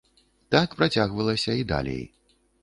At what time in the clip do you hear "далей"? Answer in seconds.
1.73-2.03